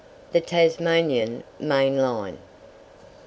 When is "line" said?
1.99-2.39